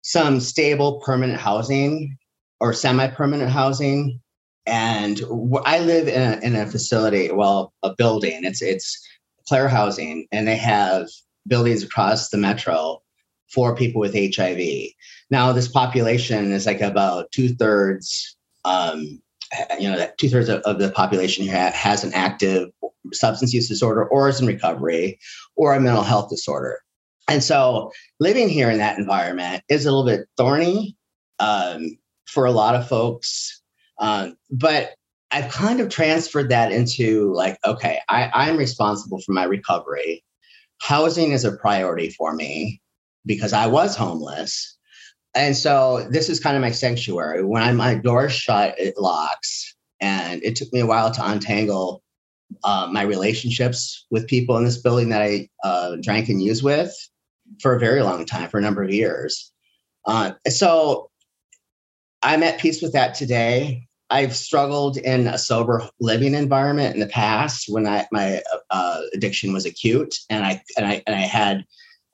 some 0.04 0.40
stable 0.40 1.02
permanent 1.04 1.40
housing 1.40 2.20
or 2.60 2.72
semi-permanent 2.72 3.50
housing. 3.50 4.22
And 4.68 5.20
I 5.66 5.80
live 5.80 6.08
in 6.08 6.22
a, 6.22 6.40
in 6.46 6.56
a 6.56 6.68
facility, 6.68 7.32
well, 7.32 7.74
a 7.82 7.96
building. 7.96 8.44
It's 8.44 8.62
it's 8.62 8.96
Clare 9.48 9.70
Housing, 9.70 10.28
and 10.32 10.48
they 10.48 10.58
have 10.58 11.08
buildings 11.48 11.84
across 11.84 12.30
the 12.30 12.38
metro 12.38 13.02
for 13.50 13.76
people 13.76 14.02
with 14.02 14.14
HIV. 14.14 14.60
Now, 15.30 15.52
this 15.54 15.68
population 15.68 16.52
is 16.52 16.66
like 16.66 16.82
about 16.82 17.32
two 17.32 17.50
thirds. 17.50 18.36
Um, 18.66 19.22
you 19.80 19.90
know, 19.90 20.10
two 20.18 20.28
thirds 20.28 20.50
of, 20.50 20.60
of, 20.64 20.78
the 20.78 20.92
population 20.92 21.48
ha- 21.48 21.72
has 21.72 22.04
an 22.04 22.14
active 22.14 22.70
substance 23.14 23.54
use 23.54 23.70
disorder 23.70 24.06
or 24.06 24.28
is 24.28 24.42
in 24.42 24.48
recovery 24.48 25.18
or 25.56 25.74
a 25.74 25.80
mental 25.80 26.04
health 26.04 26.30
disorder. 26.30 26.82
And 27.30 27.44
so 27.44 27.92
living 28.20 28.50
here 28.50 28.70
in 28.70 28.78
that 28.80 28.98
environment 28.98 29.64
is 29.70 29.86
a 29.86 29.92
little 29.92 30.06
bit 30.06 30.28
thorny 30.36 30.98
um, 31.40 31.98
for 32.26 32.46
a 32.46 32.52
lot 32.52 32.76
of 32.76 32.88
folks. 32.88 33.62
Um, 34.00 34.36
but 34.50 34.96
I've 35.32 35.52
kind 35.52 35.80
of 35.80 35.90
transferred 35.90 36.50
that 36.50 36.72
into 36.72 37.34
like, 37.34 37.58
okay, 37.66 38.00
I, 38.10 38.30
I'm 38.34 38.58
responsible 38.58 39.20
for 39.26 39.34
my 39.34 39.44
recovery. 39.44 40.24
Housing 40.80 41.32
is 41.32 41.44
a 41.44 41.58
priority 41.58 42.10
for 42.10 42.34
me 42.34 42.82
because 43.26 43.54
I 43.54 43.68
was 43.68 43.96
homeless. 43.96 44.78
And 45.36 45.56
so 45.56 46.08
this 46.10 46.30
is 46.30 46.40
kind 46.40 46.56
of 46.56 46.62
my 46.62 46.72
sanctuary. 46.72 47.44
When 47.44 47.62
I, 47.62 47.72
my 47.72 47.96
door 47.96 48.30
shut, 48.30 48.76
it 48.80 48.96
locks. 48.98 49.76
And 50.00 50.44
it 50.44 50.56
took 50.56 50.72
me 50.72 50.80
a 50.80 50.86
while 50.86 51.12
to 51.12 51.30
untangle 51.30 52.04
uh, 52.64 52.88
my 52.92 53.02
relationships 53.02 54.06
with 54.10 54.28
people 54.28 54.58
in 54.58 54.64
this 54.64 54.82
building 54.82 55.10
that 55.10 55.22
I 55.22 55.50
uh, 55.64 55.98
drank 56.02 56.30
and 56.30 56.42
used 56.42 56.64
with 56.64 56.96
for 57.62 57.76
a 57.76 57.80
very 57.80 58.02
long 58.02 58.26
time, 58.26 58.50
for 58.50 58.58
a 58.58 58.62
number 58.62 58.84
of 58.84 58.92
years. 58.92 59.52
Uh, 60.06 60.32
so 60.48 61.10
I'm 62.24 62.44
at 62.44 62.60
peace 62.60 62.82
with 62.82 62.94
that 62.94 63.16
today. 63.16 63.87
I've 64.10 64.36
struggled 64.36 64.98
in 64.98 65.28
a 65.28 65.38
sober 65.38 65.88
living 66.00 66.34
environment 66.34 66.94
in 66.94 67.02
the 67.02 67.08
past 67.08 67.66
when 67.68 67.86
I, 67.86 68.08
my 68.12 68.42
uh, 68.70 69.02
addiction 69.14 69.52
was 69.54 69.66
acute, 69.66 70.16
and 70.30 70.46
I 70.46 70.64
and 70.78 70.86
I 70.86 71.04
and 71.06 71.16
I 71.16 71.22
had 71.22 71.66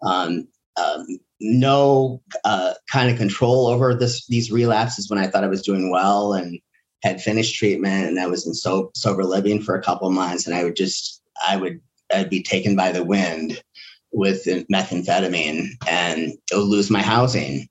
um, 0.01 0.47
um, 0.75 1.05
no 1.39 2.21
uh, 2.43 2.73
kind 2.91 3.11
of 3.11 3.17
control 3.17 3.67
over 3.67 3.93
this 3.93 4.25
these 4.27 4.51
relapses 4.51 5.09
when 5.09 5.19
I 5.19 5.27
thought 5.27 5.43
I 5.43 5.47
was 5.49 5.61
doing 5.61 5.91
well 5.91 6.33
and 6.33 6.59
had 7.03 7.21
finished 7.21 7.55
treatment, 7.55 8.07
and 8.07 8.19
I 8.19 8.27
was 8.27 8.47
in 8.47 8.53
so, 8.53 8.91
sober 8.95 9.23
living 9.23 9.61
for 9.61 9.75
a 9.75 9.83
couple 9.83 10.07
of 10.07 10.13
months, 10.13 10.47
and 10.47 10.55
I 10.55 10.63
would 10.63 10.75
just 10.75 11.21
I 11.47 11.57
would 11.57 11.79
I'd 12.11 12.29
be 12.29 12.41
taken 12.41 12.75
by 12.75 12.91
the 12.91 13.03
wind 13.03 13.61
with 14.11 14.45
methamphetamine 14.71 15.67
and 15.87 16.33
lose 16.53 16.89
my 16.89 17.01
housing 17.01 17.67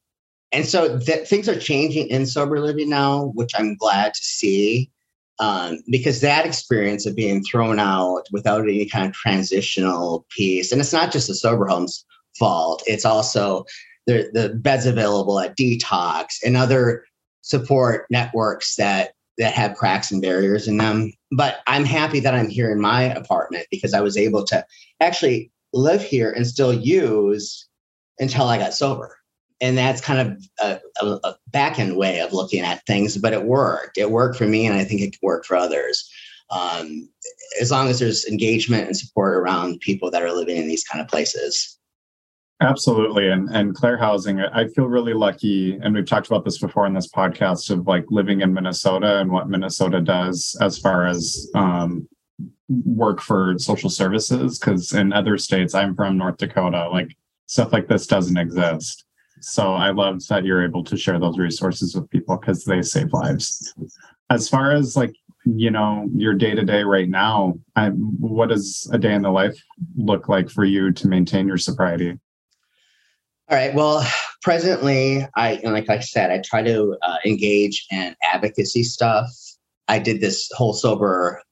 and 0.53 0.67
so 0.67 0.99
th- 0.99 1.27
things 1.27 1.49
are 1.49 1.59
changing 1.59 2.09
in 2.09 2.27
sober 2.27 2.61
living 2.61 2.91
now, 2.91 3.33
which 3.35 3.53
I'm 3.57 3.75
glad 3.77 4.15
to 4.15 4.23
see. 4.23 4.91
Um, 5.39 5.79
because 5.91 6.21
that 6.21 6.47
experience 6.47 7.07
of 7.07 7.17
being 7.17 7.43
thrown 7.43 7.81
out 7.81 8.27
without 8.31 8.63
any 8.63 8.87
kind 8.87 9.07
of 9.07 9.13
transitional 9.13 10.27
piece, 10.29 10.71
and 10.71 10.81
it's 10.81 10.93
not 10.93 11.11
just 11.11 11.27
the 11.27 11.35
sober 11.35 11.67
homes 11.67 12.05
fault, 12.39 12.83
it's 12.87 13.05
also 13.05 13.65
the, 14.07 14.31
the 14.35 14.51
beds 14.51 14.87
available 14.87 15.41
at 15.41 15.57
detox 15.57 16.27
and 16.45 16.57
other 16.57 17.05
support 17.41 18.07
networks 18.11 18.77
that 18.77 19.13
that 19.39 19.55
have 19.55 19.75
cracks 19.75 20.13
and 20.13 20.21
barriers 20.21 20.69
in 20.69 20.77
them. 20.77 21.11
But 21.33 21.61
I'm 21.67 21.87
happy 21.87 22.21
that 22.21 22.35
I'm 22.35 22.51
here 22.51 22.71
in 22.71 22.81
my 22.81 23.05
apartment 23.05 23.67
because 23.71 23.95
I 23.95 24.01
was 24.01 24.19
able 24.19 24.45
to 24.45 24.65
actually 25.01 25.51
live 25.73 26.03
here 26.03 26.31
and 26.31 26.47
still 26.47 26.73
use 26.73 27.67
until 28.19 28.45
I 28.45 28.59
got 28.59 28.75
sober 28.75 29.17
and 29.63 29.79
that's 29.79 30.01
kind 30.01 30.21
of 30.21 30.45
a, 30.61 30.81
a, 31.01 31.21
a 31.25 31.37
back 31.47 31.79
end 31.79 31.97
way 31.97 32.19
of 32.19 32.33
looking 32.33 32.61
at 32.61 32.85
things, 32.85 33.17
but 33.17 33.33
it 33.33 33.45
worked. 33.45 33.97
It 33.97 34.11
worked 34.11 34.37
for 34.37 34.47
me, 34.47 34.67
and 34.67 34.77
I 34.77 34.85
think 34.85 35.01
it 35.01 35.13
can 35.13 35.21
work 35.23 35.47
for 35.47 35.57
others. 35.57 36.11
Um, 36.51 37.09
as 37.61 37.71
long 37.71 37.89
as 37.89 38.01
there's 38.01 38.27
engagement 38.27 38.89
and 38.89 38.97
support 38.97 39.35
around 39.35 39.81
people 39.81 40.11
that 40.11 40.23
are 40.23 40.33
living 40.33 40.57
in 40.57 40.69
these 40.69 40.85
kind 40.85 41.01
of 41.01 41.09
places. 41.09 41.79
Absolutely. 42.61 43.29
And 43.29 43.49
and 43.51 43.75
Clare 43.75 43.97
Housing, 43.97 44.41
I 44.41 44.67
feel 44.67 44.87
really 44.87 45.15
lucky, 45.15 45.79
and 45.81 45.95
we've 45.95 46.07
talked 46.07 46.27
about 46.27 46.45
this 46.45 46.59
before 46.59 46.87
in 46.87 46.95
this 46.95 47.09
podcast 47.09 47.71
of 47.71 47.87
like 47.87 48.05
living 48.11 48.41
in 48.41 48.53
Minnesota 48.53 49.21
and 49.21 49.31
what 49.31 49.49
Minnesota 49.49 50.01
does 50.01 50.57
as 50.61 50.77
far 50.77 51.07
as 51.07 51.49
um, 51.55 52.09
work 52.69 53.21
for 53.21 53.55
social 53.59 53.91
services. 53.91 54.59
Because 54.59 54.93
in 54.93 55.13
other 55.13 55.39
states, 55.39 55.75
I'm 55.75 55.95
from 55.95 56.19
North 56.19 56.39
Dakota, 56.39 56.89
like 56.89 57.17
stuff 57.47 57.73
like 57.73 57.87
this 57.87 58.09
doesn't 58.09 58.37
exist. 58.37 59.05
So 59.43 59.75
I 59.75 59.91
love 59.91 60.27
that 60.29 60.45
you're 60.45 60.65
able 60.65 60.85
to 60.85 60.97
share 60.97 61.19
those 61.19 61.39
resources 61.39 61.95
with 61.95 62.09
people 62.11 62.37
because 62.37 62.65
they 62.65 62.81
save 62.83 63.13
lives. 63.13 63.75
As 64.31 64.49
far 64.49 64.73
as 64.73 64.97
like, 64.97 65.15
you 65.45 65.71
know, 65.71 66.09
your 66.15 66.35
day 66.35 66.55
to 66.55 66.65
day 66.65 66.85
right 66.85 67.09
now, 67.09 67.55
I, 67.75 67.89
what 67.89 68.51
does 68.51 68.89
a 68.93 68.99
day 68.99 69.13
in 69.13 69.23
the 69.23 69.31
life 69.31 69.61
look 69.97 70.29
like 70.29 70.49
for 70.49 70.65
you 70.65 70.93
to 70.93 71.09
maintain 71.09 71.49
your 71.49 71.59
sobriety? 71.59 72.19
All 73.51 73.57
right. 73.59 73.75
Well, 73.75 74.07
presently, 74.41 75.27
I 75.37 75.61
like 75.65 75.91
I 75.91 75.99
said, 75.99 76.31
I 76.31 76.41
try 76.45 76.63
to 76.63 76.97
uh, 77.03 77.17
engage 77.27 77.87
in 77.91 78.15
advocacy 78.33 78.85
stuff. 78.85 79.29
I 79.89 79.99
did 79.99 80.21
this 80.21 80.49
whole 80.55 80.73
sober 80.73 81.43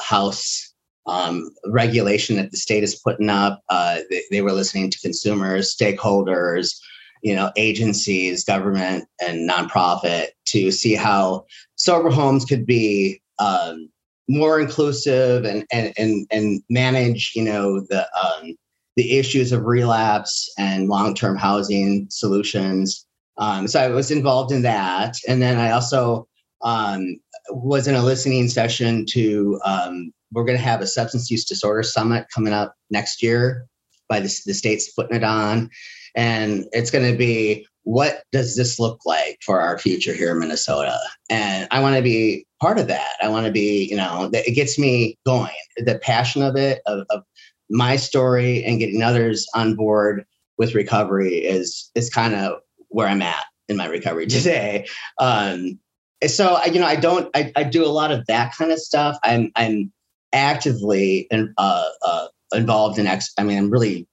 house 0.00 0.72
um, 1.06 1.50
regulation 1.66 2.36
that 2.36 2.50
the 2.50 2.56
state 2.56 2.82
is 2.82 2.94
putting 2.94 3.28
up. 3.28 3.60
Uh, 3.68 3.98
they, 4.08 4.22
they, 4.30 4.40
were 4.40 4.52
listening 4.52 4.90
to 4.90 4.98
consumers, 5.00 5.76
stakeholders, 5.76 6.76
you 7.24 7.34
know 7.34 7.50
agencies 7.56 8.44
government 8.44 9.08
and 9.20 9.48
nonprofit 9.50 10.26
to 10.44 10.70
see 10.70 10.94
how 10.94 11.44
sober 11.74 12.10
homes 12.10 12.44
could 12.44 12.66
be 12.66 13.20
um, 13.40 13.88
more 14.28 14.60
inclusive 14.60 15.44
and, 15.44 15.66
and 15.72 15.92
and 15.98 16.26
and 16.30 16.62
manage 16.70 17.32
you 17.34 17.42
know 17.42 17.80
the 17.88 18.06
um, 18.16 18.54
the 18.96 19.18
issues 19.18 19.50
of 19.50 19.64
relapse 19.64 20.52
and 20.56 20.88
long-term 20.88 21.36
housing 21.36 22.06
solutions. 22.10 23.06
Um, 23.38 23.66
so 23.66 23.80
i 23.80 23.88
was 23.88 24.12
involved 24.12 24.52
in 24.52 24.62
that. 24.62 25.16
And 25.26 25.42
then 25.42 25.58
i 25.58 25.72
also 25.72 26.28
um, 26.62 27.18
was 27.50 27.88
in 27.88 27.96
a 27.96 28.02
listening 28.02 28.48
session 28.48 29.06
to 29.10 29.60
um, 29.64 30.12
we're 30.32 30.44
going 30.44 30.58
to 30.58 30.64
have 30.64 30.80
a 30.82 30.86
substance 30.86 31.30
use 31.30 31.44
disorder 31.44 31.82
summit 31.82 32.26
coming 32.32 32.52
up 32.52 32.74
next 32.90 33.22
year 33.22 33.66
by 34.08 34.20
the, 34.20 34.32
the 34.46 34.54
state's 34.54 34.92
putting 34.92 35.16
it 35.16 35.24
on 35.24 35.70
and 36.14 36.66
it's 36.72 36.90
going 36.90 37.10
to 37.10 37.16
be 37.16 37.66
what 37.84 38.24
does 38.32 38.56
this 38.56 38.78
look 38.78 39.00
like 39.04 39.38
for 39.44 39.60
our 39.60 39.78
future 39.78 40.14
here 40.14 40.32
in 40.32 40.38
Minnesota? 40.38 40.98
And 41.30 41.68
I 41.70 41.80
want 41.80 41.96
to 41.96 42.02
be 42.02 42.46
part 42.60 42.78
of 42.78 42.88
that. 42.88 43.12
I 43.22 43.28
want 43.28 43.46
to 43.46 43.52
be, 43.52 43.84
you 43.84 43.96
know, 43.96 44.28
that 44.30 44.48
it 44.48 44.52
gets 44.52 44.78
me 44.78 45.18
going. 45.26 45.52
The 45.76 45.98
passion 45.98 46.42
of 46.42 46.56
it, 46.56 46.80
of, 46.86 47.06
of 47.10 47.22
my 47.68 47.96
story, 47.96 48.64
and 48.64 48.78
getting 48.78 49.02
others 49.02 49.46
on 49.54 49.74
board 49.74 50.24
with 50.56 50.74
recovery 50.74 51.36
is 51.36 51.90
is 51.94 52.08
kind 52.10 52.34
of 52.34 52.60
where 52.88 53.08
I'm 53.08 53.22
at 53.22 53.44
in 53.68 53.76
my 53.76 53.86
recovery 53.86 54.26
today. 54.28 54.86
Um, 55.18 55.78
so 56.26 56.62
you 56.64 56.80
know, 56.80 56.86
I 56.86 56.96
don't, 56.96 57.28
I, 57.36 57.52
I 57.54 57.64
do 57.64 57.84
a 57.84 57.88
lot 57.88 58.12
of 58.12 58.24
that 58.26 58.54
kind 58.54 58.72
of 58.72 58.78
stuff. 58.78 59.18
I'm 59.22 59.52
I'm 59.56 59.92
actively 60.32 61.26
in, 61.30 61.52
uh, 61.58 61.88
uh, 62.02 62.26
involved 62.54 62.98
in 62.98 63.06
ex. 63.06 63.32
I 63.38 63.44
mean, 63.44 63.58
I'm 63.58 63.70
really 63.70 64.06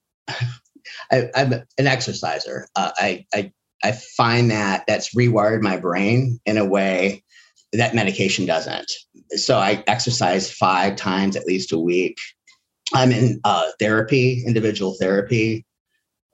I, 1.10 1.28
am 1.34 1.52
an 1.52 1.86
exerciser. 1.86 2.68
Uh, 2.76 2.92
I, 2.96 3.26
I 3.34 3.52
I 3.84 3.92
find 3.92 4.50
that 4.50 4.84
that's 4.86 5.14
rewired 5.14 5.60
my 5.60 5.76
brain 5.76 6.40
in 6.46 6.56
a 6.56 6.64
way 6.64 7.24
that 7.72 7.94
medication 7.94 8.46
doesn't. 8.46 8.90
So 9.30 9.58
I 9.58 9.82
exercise 9.86 10.52
five 10.52 10.96
times 10.96 11.36
at 11.36 11.46
least 11.46 11.72
a 11.72 11.78
week. 11.78 12.18
I'm 12.94 13.10
in 13.10 13.40
uh, 13.44 13.70
therapy, 13.80 14.44
individual 14.46 14.94
therapy, 15.00 15.64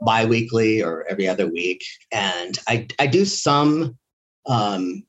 biweekly 0.05 0.83
or 0.83 1.07
every 1.09 1.28
other 1.28 1.47
week, 1.47 1.85
and 2.12 2.59
I 2.67 2.87
I 2.99 3.07
do 3.07 3.25
some 3.25 3.97
um, 4.47 5.05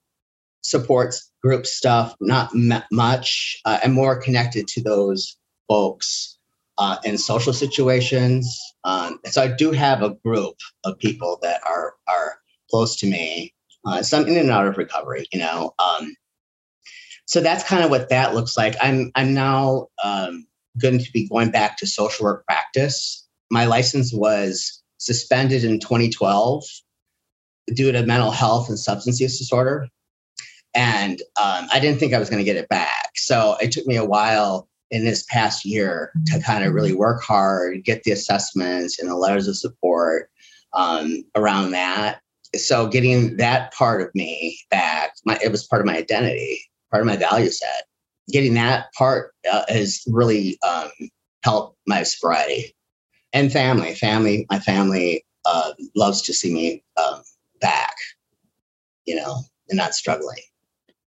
supports 0.62 1.31
group 1.41 1.65
stuff, 1.65 2.15
not 2.19 2.51
much. 2.91 3.60
Uh, 3.65 3.79
I'm 3.84 3.93
more 3.93 4.22
connected 4.22 4.67
to 4.69 4.84
those 4.84 5.38
folks 5.67 6.38
uh, 6.79 6.98
in 7.03 7.17
social 7.17 7.53
situations. 7.53 8.57
Um, 8.86 9.19
so 9.25 9.43
I 9.43 9.50
do 9.50 9.71
have 9.71 10.01
a 10.01 10.12
group 10.25 10.55
of 10.86 10.98
people 10.98 11.38
that 11.43 11.62
are 11.67 11.93
are 12.07 12.39
close 12.71 12.95
to 12.98 13.07
me, 13.07 13.53
uh, 13.86 14.01
some 14.01 14.27
in 14.27 14.38
and 14.38 14.50
out 14.50 14.65
of 14.65 14.77
recovery. 14.77 15.27
You 15.31 15.39
know, 15.39 15.74
um, 15.77 16.15
so 17.25 17.41
that's 17.41 17.65
kind 17.65 17.83
of 17.83 17.89
what 17.89 18.09
that 18.09 18.33
looks 18.33 18.57
like. 18.57 18.75
I'm 18.81 19.12
I'm 19.13 19.33
now 19.33 19.88
um, 20.03 20.48
going 20.81 21.00
to 21.00 21.12
be 21.12 21.27
going 21.27 21.51
back 21.51 21.77
to 21.77 21.88
social 21.88 22.24
work 22.24 22.45
practice. 22.45 23.27
My 23.51 23.65
license 23.65 24.13
was 24.13 24.81
suspended 24.98 25.63
in 25.63 25.79
2012 25.79 26.63
due 27.74 27.91
to 27.91 28.05
mental 28.05 28.31
health 28.31 28.69
and 28.69 28.79
substance 28.79 29.19
use 29.19 29.38
disorder, 29.38 29.89
and 30.74 31.21
um, 31.38 31.67
I 31.74 31.79
didn't 31.81 32.00
think 32.00 32.13
I 32.13 32.19
was 32.19 32.29
going 32.29 32.39
to 32.39 32.50
get 32.50 32.55
it 32.55 32.69
back. 32.69 33.09
So 33.15 33.57
it 33.62 33.74
took 33.74 33.86
me 33.86 33.98
a 33.98 34.05
while 34.05 34.68
in 34.91 35.05
this 35.05 35.24
past 35.24 35.65
year 35.65 36.12
to 36.25 36.39
kind 36.39 36.63
of 36.63 36.74
really 36.74 36.93
work 36.93 37.22
hard, 37.22 37.84
get 37.84 38.03
the 38.03 38.12
assessments 38.12 39.00
and 39.00 39.10
the 39.10 39.15
letters 39.15 39.48
of 39.48 39.58
support 39.58 40.29
um, 40.74 41.24
around 41.36 41.72
that. 41.72 42.22
So 42.55 42.88
getting 42.88 43.38
that 43.38 43.74
part 43.74 44.01
of 44.01 44.13
me 44.15 44.60
back, 44.72 45.13
my, 45.25 45.38
it 45.43 45.51
was 45.51 45.67
part 45.67 45.81
of 45.81 45.86
my 45.86 45.98
identity, 45.98 46.62
part 46.89 47.01
of 47.01 47.08
my 47.08 47.17
value 47.17 47.51
set. 47.51 47.84
Getting 48.31 48.55
that 48.55 48.91
part 48.93 49.34
uh, 49.51 49.63
has 49.69 50.03
really 50.08 50.58
um, 50.67 50.89
helped 51.43 51.77
my 51.88 52.03
sobriety 52.03 52.75
and 53.34 53.51
family. 53.51 53.96
Family, 53.96 54.46
my 54.50 54.60
family 54.60 55.24
uh, 55.46 55.74
loves 55.96 56.22
to 56.24 56.34
see 56.34 56.53
me 56.53 56.84
um, 56.98 57.22
back, 57.62 57.96
you 59.05 59.15
know, 59.15 59.41
and 59.69 59.77
not 59.77 59.96
struggling. 59.96 60.38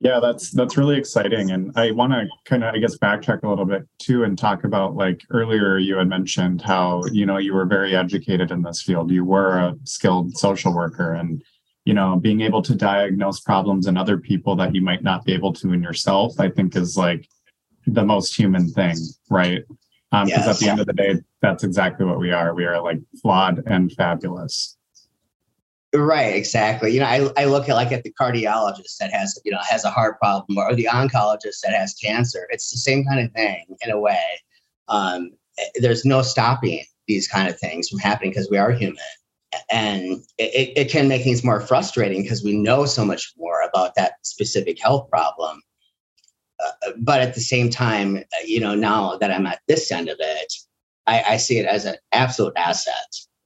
Yeah, 0.03 0.19
that's 0.19 0.49
that's 0.49 0.77
really 0.77 0.97
exciting, 0.97 1.51
and 1.51 1.71
I 1.75 1.91
want 1.91 2.11
to 2.11 2.27
kind 2.45 2.63
of, 2.63 2.73
I 2.73 2.79
guess, 2.79 2.97
backtrack 2.97 3.43
a 3.43 3.47
little 3.47 3.65
bit 3.65 3.87
too, 3.99 4.23
and 4.23 4.35
talk 4.35 4.63
about 4.63 4.95
like 4.95 5.21
earlier 5.29 5.77
you 5.77 5.95
had 5.95 6.09
mentioned 6.09 6.63
how 6.63 7.03
you 7.11 7.27
know 7.27 7.37
you 7.37 7.53
were 7.53 7.67
very 7.67 7.95
educated 7.95 8.49
in 8.49 8.63
this 8.63 8.81
field. 8.81 9.11
You 9.11 9.23
were 9.23 9.59
a 9.59 9.75
skilled 9.83 10.35
social 10.35 10.73
worker, 10.73 11.13
and 11.13 11.43
you 11.85 11.93
know 11.93 12.17
being 12.17 12.41
able 12.41 12.61
to 12.61 12.75
diagnose 12.75 13.39
problems 13.39 13.87
in 13.87 13.97
other 13.97 14.17
people 14.17 14.55
that 14.55 14.75
you 14.75 14.81
might 14.81 15.03
not 15.03 15.25
be 15.25 15.33
able 15.33 15.53
to 15.53 15.73
in 15.73 15.81
yourself 15.81 16.39
i 16.39 16.49
think 16.49 16.75
is 16.75 16.95
like 16.95 17.27
the 17.87 18.03
most 18.03 18.37
human 18.37 18.69
thing 18.69 18.95
right 19.29 19.63
because 20.11 20.23
um, 20.23 20.27
yes. 20.27 20.47
at 20.47 20.57
the 20.57 20.69
end 20.69 20.79
of 20.79 20.85
the 20.85 20.93
day 20.93 21.15
that's 21.41 21.63
exactly 21.63 22.05
what 22.05 22.19
we 22.19 22.31
are 22.31 22.53
we 22.53 22.65
are 22.65 22.81
like 22.81 22.99
flawed 23.21 23.63
and 23.65 23.91
fabulous 23.93 24.77
right 25.93 26.35
exactly. 26.35 26.91
You 26.93 26.99
know 26.99 27.05
I, 27.05 27.29
I 27.37 27.45
look 27.45 27.69
at 27.69 27.75
like 27.75 27.91
at 27.91 28.03
the 28.03 28.13
cardiologist 28.19 28.97
that 28.99 29.11
has 29.11 29.39
you 29.43 29.51
know 29.51 29.59
has 29.67 29.85
a 29.85 29.89
heart 29.89 30.19
problem 30.19 30.57
or 30.57 30.75
the 30.75 30.87
oncologist 30.91 31.61
that 31.63 31.73
has 31.73 31.93
cancer. 31.93 32.47
It's 32.49 32.71
the 32.71 32.77
same 32.77 33.05
kind 33.05 33.19
of 33.19 33.31
thing 33.33 33.65
in 33.81 33.91
a 33.91 33.99
way. 33.99 34.23
Um, 34.87 35.31
there's 35.75 36.05
no 36.05 36.21
stopping 36.21 36.83
these 37.07 37.27
kind 37.27 37.47
of 37.49 37.59
things 37.59 37.89
from 37.89 37.99
happening 37.99 38.31
because 38.31 38.49
we 38.49 38.57
are 38.57 38.71
human. 38.71 38.97
And 39.69 40.23
it, 40.37 40.71
it 40.77 40.89
can 40.89 41.09
make 41.09 41.23
things 41.23 41.43
more 41.43 41.59
frustrating 41.59 42.21
because 42.23 42.41
we 42.41 42.53
know 42.53 42.85
so 42.85 43.03
much 43.03 43.33
more 43.37 43.61
about 43.63 43.95
that 43.95 44.13
specific 44.23 44.81
health 44.81 45.09
problem. 45.09 45.61
Uh, 46.61 46.91
but 46.97 47.21
at 47.21 47.33
the 47.33 47.41
same 47.41 47.69
time 47.69 48.23
you 48.45 48.59
know 48.59 48.75
now 48.75 49.17
that 49.17 49.31
i'm 49.31 49.47
at 49.47 49.61
this 49.67 49.91
end 49.91 50.09
of 50.09 50.17
it 50.19 50.53
i, 51.07 51.23
I 51.29 51.37
see 51.37 51.57
it 51.57 51.65
as 51.65 51.85
an 51.85 51.95
absolute 52.11 52.53
asset 52.55 52.93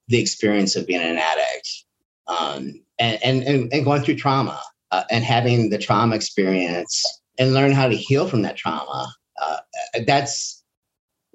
the 0.07 0.19
experience 0.19 0.75
of 0.75 0.85
being 0.85 1.01
an 1.01 1.17
addict 1.17 1.84
um, 2.27 2.73
and, 2.99 3.21
and, 3.23 3.71
and 3.73 3.85
going 3.85 4.01
through 4.01 4.15
trauma 4.15 4.61
uh, 4.91 5.03
and 5.11 5.23
having 5.23 5.69
the 5.69 5.77
trauma 5.77 6.15
experience 6.15 7.03
and 7.37 7.53
learn 7.53 7.71
how 7.71 7.87
to 7.87 7.95
heal 7.95 8.27
from 8.27 8.41
that 8.41 8.57
trauma 8.57 9.11
uh, 9.41 9.57
that's 10.05 10.63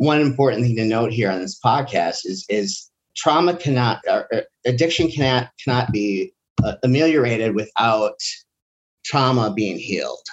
one 0.00 0.20
important 0.20 0.64
thing 0.64 0.76
to 0.76 0.84
note 0.86 1.12
here 1.12 1.30
on 1.30 1.40
this 1.40 1.60
podcast 1.62 2.20
is 2.24 2.46
is 2.48 2.90
trauma 3.16 3.54
cannot 3.54 4.00
or 4.08 4.26
addiction 4.64 5.08
cannot 5.08 5.50
cannot 5.62 5.92
be 5.92 6.32
uh, 6.64 6.76
ameliorated 6.82 7.54
without 7.54 8.18
trauma 9.04 9.52
being 9.52 9.78
healed. 9.78 10.26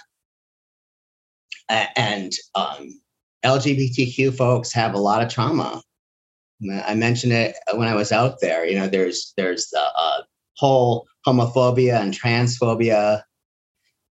And 1.69 2.31
um, 2.55 3.01
lgbtq 3.43 4.35
folks 4.37 4.71
have 4.71 4.93
a 4.93 4.99
lot 4.99 5.21
of 5.21 5.29
trauma. 5.29 5.81
I 6.85 6.95
mentioned 6.95 7.33
it 7.33 7.55
when 7.73 7.87
i 7.87 7.93
was 7.93 8.11
out 8.11 8.39
there 8.41 8.65
you 8.65 8.73
know 8.79 8.87
there's 8.87 9.33
there's 9.37 9.67
the 9.67 9.83
uh, 9.95 10.21
whole 10.57 11.07
homophobia 11.25 12.01
and 12.01 12.13
transphobia 12.13 13.21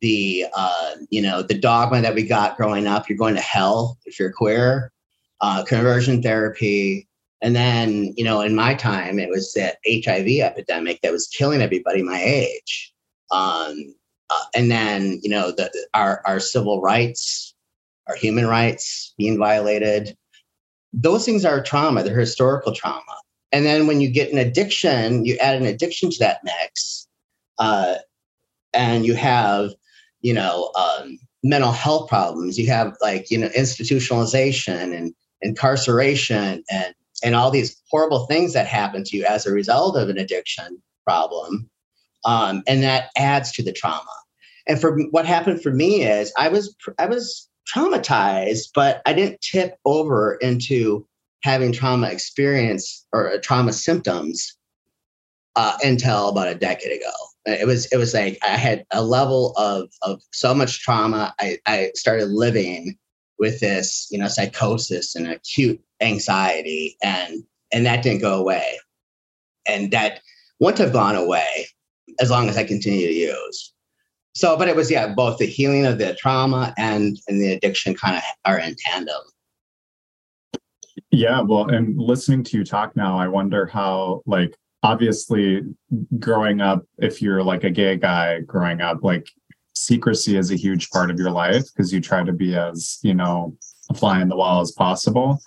the 0.01 0.47
uh, 0.55 0.95
you 1.11 1.21
know 1.21 1.43
the 1.43 1.59
dogma 1.59 2.01
that 2.01 2.15
we 2.15 2.23
got 2.23 2.57
growing 2.57 2.87
up 2.87 3.09
you're 3.09 3.19
going 3.19 3.35
to 3.35 3.41
hell 3.41 3.99
if 4.07 4.19
you're 4.19 4.33
queer 4.33 4.91
uh, 5.41 5.63
conversion 5.65 6.23
therapy 6.23 7.09
and 7.43 7.57
then, 7.57 8.13
you 8.17 8.25
know, 8.25 8.43
in 8.43 8.55
my 8.55 8.75
time, 8.75 9.19
it 9.19 9.31
was 9.31 9.53
that 9.55 9.79
HIV 9.87 10.41
epidemic 10.41 11.01
that 11.01 11.13
was 11.13 11.27
killing 11.27 11.63
everybody 11.63 12.03
my 12.03 12.23
age. 12.23 12.93
Um, 13.31 13.95
uh, 14.29 14.45
and 14.55 14.71
then, 14.71 15.21
you 15.23 15.31
know, 15.31 15.51
the, 15.51 15.71
our, 15.95 16.23
our 16.27 16.39
civil 16.39 16.83
rights, 16.83 17.55
our 18.09 18.15
human 18.15 18.47
rights 18.47 19.15
being 19.17 19.39
violated. 19.39 20.17
Those 20.93 21.25
things 21.25 21.45
are 21.45 21.63
trauma, 21.63 22.03
they're 22.03 22.19
historical 22.19 22.75
trauma. 22.75 23.17
And 23.53 23.65
then 23.67 23.87
when 23.87 24.01
you 24.01 24.11
get 24.11 24.33
an 24.33 24.39
addiction, 24.39 25.25
you 25.25 25.37
add 25.37 25.57
an 25.57 25.67
addiction 25.67 26.11
to 26.11 26.19
that 26.21 26.41
mix, 26.45 27.09
uh, 27.59 27.97
and 28.73 29.05
you 29.05 29.15
have, 29.15 29.71
you 30.21 30.33
know, 30.33 30.71
um, 30.77 31.19
mental 31.43 31.73
health 31.73 32.09
problems. 32.09 32.59
You 32.59 32.69
have 32.69 32.97
like, 33.01 33.31
you 33.31 33.39
know, 33.39 33.49
institutionalization 33.49 34.97
and 34.97 35.15
incarceration 35.43 36.63
and 36.71 36.95
and 37.23 37.35
all 37.35 37.51
these 37.51 37.81
horrible 37.91 38.27
things 38.27 38.55
that 38.55 38.67
happen 38.67 39.05
to 39.05 39.17
you 39.17 39.25
as 39.25 39.47
a 39.47 39.53
result 39.53 39.97
of 39.97 40.09
an 40.09 40.17
addiction 40.17 40.81
problem. 41.05 41.69
Um, 42.25 42.63
and 42.67 42.83
that 42.83 43.11
adds 43.17 43.53
to 43.53 43.63
the 43.63 43.73
trauma. 43.73 44.05
And 44.67 44.81
for 44.81 44.99
what 45.11 45.27
happened 45.27 45.63
for 45.63 45.71
me 45.71 46.03
is 46.03 46.33
I 46.39 46.49
was 46.49 46.75
I 46.99 47.07
was 47.07 47.49
traumatized, 47.75 48.71
but 48.75 49.03
I 49.07 49.13
didn't 49.13 49.41
tip 49.41 49.77
over 49.85 50.35
into 50.37 51.07
having 51.43 51.73
trauma 51.73 52.09
experience 52.09 53.07
or 53.13 53.39
trauma 53.43 53.73
symptoms 53.73 54.57
uh, 55.57 55.77
until 55.83 56.29
about 56.29 56.49
a 56.49 56.55
decade 56.55 56.93
ago. 56.93 57.13
It 57.47 57.67
was 57.67 57.87
it 57.87 57.97
was 57.97 58.15
like 58.15 58.39
I 58.43 58.57
had 58.57 58.85
a 58.91 59.03
level 59.03 59.55
of 59.57 59.89
of 60.03 60.21
so 60.33 60.55
much 60.55 60.83
trauma. 60.83 61.35
I, 61.41 61.59
I 61.67 61.91
started 61.95 62.29
living 62.29 62.97
with 63.39 63.61
this, 63.61 64.07
you 64.11 64.19
know, 64.19 64.29
psychosis 64.29 65.17
and 65.17 65.27
acute 65.27 65.81
anxiety 66.01 66.97
and 67.03 67.43
and 67.73 67.87
that 67.87 68.03
didn't 68.03 68.21
go 68.21 68.39
away 68.39 68.79
and 69.67 69.91
that 69.91 70.21
wouldn't 70.59 70.79
have 70.79 70.93
gone 70.93 71.17
away 71.17 71.67
as 72.21 72.31
long 72.31 72.49
as 72.49 72.57
i 72.57 72.65
continue 72.65 73.07
to 73.07 73.13
use 73.13 73.73
so 74.35 74.57
but 74.57 74.69
it 74.69 74.77
was 74.77 74.91
yeah 74.91 75.13
both 75.13 75.39
the 75.39 75.47
healing 75.47 75.87
of 75.87 75.99
the 75.99 76.15
trauma 76.15 76.75
and 76.79 77.19
and 77.29 77.41
the 77.41 77.53
addiction 77.53 77.95
kind 77.95 78.17
of 78.17 78.23
are 78.45 78.59
in 78.59 78.75
tandem 78.79 79.23
yeah 81.11 81.41
well 81.41 81.69
and 81.69 81.99
listening 81.99 82.43
to 82.43 82.57
you 82.57 82.65
talk 82.65 82.95
now 82.97 83.19
i 83.19 83.27
wonder 83.27 83.67
how 83.67 84.23
like 84.27 84.57
obviously 84.83 85.63
growing 86.19 86.61
up 86.61 86.85
if 86.99 87.21
you're 87.21 87.43
like 87.43 87.65
a 87.65 87.71
gay 87.71 87.97
guy 87.97 88.41
growing 88.41 88.81
up 88.81 89.03
like 89.03 89.29
secrecy 89.75 90.37
is 90.37 90.51
a 90.51 90.57
huge 90.57 90.91
part 90.91 91.11
of 91.11 91.19
your 91.19 91.31
life 91.31 91.65
because 91.73 91.93
you 91.93 92.01
try 92.01 92.23
to 92.23 92.33
be 92.33 92.55
as 92.55 92.99
you 93.03 93.15
know 93.15 93.57
fly 93.95 94.21
in 94.21 94.29
the 94.29 94.37
wall 94.37 94.61
as 94.61 94.73
possible. 94.73 95.41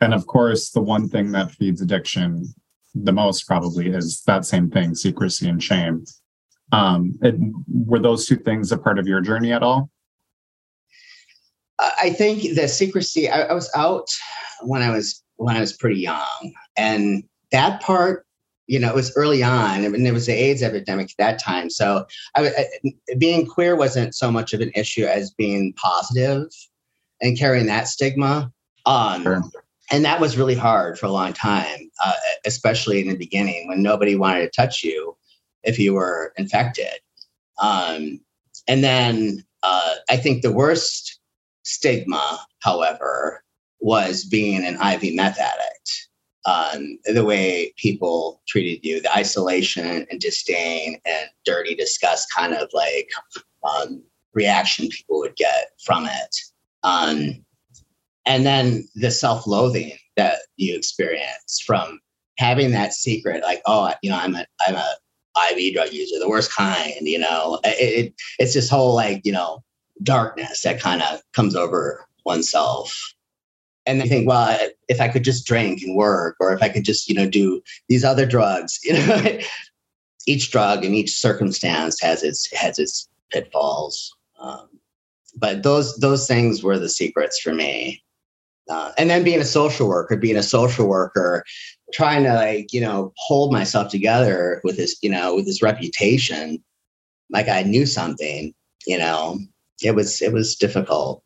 And 0.00 0.14
of 0.14 0.26
course 0.26 0.70
the 0.70 0.80
one 0.80 1.08
thing 1.08 1.32
that 1.32 1.50
feeds 1.52 1.82
addiction 1.82 2.46
the 2.94 3.12
most 3.12 3.46
probably 3.46 3.88
is 3.88 4.22
that 4.26 4.44
same 4.44 4.70
thing 4.70 4.94
secrecy 4.94 5.48
and 5.48 5.62
shame. 5.62 6.04
Um 6.72 7.18
were 7.68 7.98
those 7.98 8.26
two 8.26 8.36
things 8.36 8.72
a 8.72 8.78
part 8.78 8.98
of 8.98 9.06
your 9.06 9.20
journey 9.20 9.52
at 9.52 9.62
all 9.62 9.90
i 12.02 12.10
think 12.10 12.54
the 12.54 12.68
secrecy 12.68 13.28
I, 13.28 13.42
I 13.42 13.52
was 13.52 13.70
out 13.74 14.08
when 14.62 14.82
i 14.82 14.90
was 14.90 15.22
when 15.36 15.56
i 15.56 15.60
was 15.60 15.72
pretty 15.72 16.00
young 16.00 16.52
and 16.76 17.24
that 17.52 17.80
part 17.80 18.26
you 18.66 18.78
know, 18.78 18.88
it 18.88 18.94
was 18.94 19.12
early 19.16 19.42
on, 19.42 19.82
and 19.82 20.06
there 20.06 20.12
was 20.12 20.26
the 20.26 20.32
AIDS 20.32 20.62
epidemic 20.62 21.10
at 21.10 21.16
that 21.18 21.42
time. 21.42 21.70
So, 21.70 22.06
I, 22.36 22.50
I, 22.50 23.14
being 23.18 23.44
queer 23.44 23.74
wasn't 23.74 24.14
so 24.14 24.30
much 24.30 24.52
of 24.52 24.60
an 24.60 24.70
issue 24.76 25.06
as 25.06 25.32
being 25.32 25.72
positive 25.72 26.46
and 27.20 27.36
carrying 27.36 27.66
that 27.66 27.88
stigma. 27.88 28.52
Um, 28.86 29.24
sure 29.24 29.42
and 29.90 30.04
that 30.04 30.20
was 30.20 30.36
really 30.36 30.54
hard 30.54 30.98
for 30.98 31.06
a 31.06 31.10
long 31.10 31.32
time, 31.32 31.90
uh, 32.04 32.12
especially 32.46 33.00
in 33.00 33.08
the 33.08 33.16
beginning 33.16 33.68
when 33.68 33.82
nobody 33.82 34.14
wanted 34.14 34.42
to 34.42 34.50
touch 34.50 34.84
you 34.84 35.16
if 35.64 35.78
you 35.78 35.94
were 35.94 36.32
infected. 36.36 37.00
Um, 37.60 38.20
and 38.68 38.84
then 38.84 39.44
uh, 39.62 39.94
I 40.08 40.16
think 40.16 40.42
the 40.42 40.52
worst 40.52 41.09
stigma, 41.70 42.38
however, 42.60 43.42
was 43.80 44.24
being 44.24 44.64
an 44.64 44.74
IV 44.74 45.14
meth 45.14 45.38
addict. 45.38 46.08
Um, 46.46 46.98
the 47.04 47.24
way 47.24 47.72
people 47.76 48.40
treated 48.48 48.86
you, 48.86 49.02
the 49.02 49.14
isolation 49.14 50.06
and 50.10 50.20
disdain 50.20 50.98
and 51.04 51.28
dirty 51.44 51.74
disgust 51.74 52.32
kind 52.34 52.54
of 52.54 52.70
like 52.72 53.10
um, 53.62 54.02
reaction 54.32 54.88
people 54.88 55.18
would 55.18 55.36
get 55.36 55.70
from 55.84 56.06
it. 56.06 56.36
Um, 56.82 57.44
and 58.26 58.46
then 58.46 58.88
the 58.94 59.10
self-loathing 59.10 59.92
that 60.16 60.38
you 60.56 60.76
experience 60.76 61.62
from 61.64 62.00
having 62.38 62.70
that 62.70 62.94
secret 62.94 63.42
like 63.42 63.60
oh 63.66 63.92
you 64.02 64.10
know 64.10 64.16
i'm 64.16 64.34
a 64.34 64.46
i'm 64.66 64.74
a 64.74 64.94
iv 65.52 65.74
drug 65.74 65.92
user 65.92 66.18
the 66.18 66.28
worst 66.28 66.52
kind 66.54 66.94
you 67.02 67.18
know 67.18 67.60
it, 67.64 68.06
it 68.06 68.14
it's 68.38 68.54
this 68.54 68.70
whole 68.70 68.94
like 68.94 69.20
you 69.24 69.32
know 69.32 69.62
darkness 70.02 70.62
that 70.62 70.80
kind 70.80 71.02
of 71.02 71.20
comes 71.32 71.54
over 71.54 72.06
oneself. 72.24 73.14
And 73.86 74.00
they 74.00 74.08
think 74.08 74.28
well 74.28 74.56
if 74.88 75.00
i 75.00 75.08
could 75.08 75.24
just 75.24 75.46
drink 75.46 75.82
and 75.82 75.96
work 75.96 76.36
or 76.38 76.52
if 76.52 76.62
i 76.62 76.68
could 76.68 76.84
just 76.84 77.08
you 77.08 77.14
know 77.14 77.28
do 77.28 77.60
these 77.88 78.04
other 78.04 78.26
drugs 78.26 78.78
you 78.84 78.92
know 78.92 79.40
each 80.26 80.50
drug 80.50 80.84
and 80.84 80.94
each 80.94 81.10
circumstance 81.10 82.00
has 82.00 82.22
its 82.22 82.52
has 82.52 82.78
its 82.78 83.08
pitfalls. 83.30 84.14
Um, 84.38 84.68
but 85.36 85.62
those 85.62 85.96
those 85.96 86.26
things 86.26 86.62
were 86.62 86.78
the 86.78 86.88
secrets 86.88 87.40
for 87.40 87.52
me. 87.54 88.02
Uh, 88.68 88.92
and 88.98 89.10
then 89.10 89.24
being 89.24 89.40
a 89.40 89.44
social 89.44 89.88
worker, 89.88 90.16
being 90.16 90.36
a 90.36 90.42
social 90.42 90.86
worker, 90.86 91.44
trying 91.92 92.22
to 92.24 92.34
like 92.34 92.72
you 92.72 92.80
know 92.80 93.12
hold 93.16 93.52
myself 93.52 93.90
together 93.90 94.60
with 94.64 94.76
this 94.76 94.96
you 95.02 95.10
know 95.10 95.34
with 95.34 95.46
this 95.46 95.62
reputation, 95.62 96.62
like 97.30 97.48
I 97.48 97.62
knew 97.62 97.86
something. 97.86 98.54
You 98.86 98.98
know, 98.98 99.38
it 99.82 99.94
was 99.94 100.22
it 100.22 100.32
was 100.32 100.56
difficult. 100.56 101.22